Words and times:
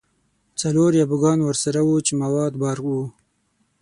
څلور 0.61 0.91
یا 0.99 1.05
بوګان 1.11 1.39
ورسره 1.43 1.79
وو 1.83 1.95
چې 2.05 2.13
مواد 2.21 2.53
بار 2.61 2.77
وو. 2.81 3.01